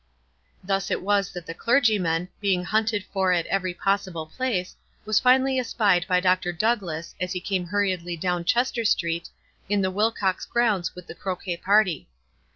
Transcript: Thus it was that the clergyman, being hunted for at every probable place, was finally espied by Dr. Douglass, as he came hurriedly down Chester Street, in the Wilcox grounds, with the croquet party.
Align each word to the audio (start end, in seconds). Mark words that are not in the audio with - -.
Thus 0.63 0.89
it 0.89 1.03
was 1.03 1.31
that 1.31 1.45
the 1.45 1.53
clergyman, 1.53 2.29
being 2.39 2.63
hunted 2.63 3.05
for 3.13 3.33
at 3.33 3.45
every 3.45 3.71
probable 3.71 4.25
place, 4.25 4.75
was 5.05 5.19
finally 5.19 5.59
espied 5.59 6.07
by 6.07 6.19
Dr. 6.19 6.51
Douglass, 6.51 7.13
as 7.21 7.33
he 7.33 7.39
came 7.39 7.67
hurriedly 7.67 8.17
down 8.17 8.43
Chester 8.43 8.83
Street, 8.83 9.29
in 9.69 9.81
the 9.83 9.91
Wilcox 9.91 10.45
grounds, 10.47 10.95
with 10.95 11.05
the 11.05 11.13
croquet 11.13 11.57
party. 11.57 12.07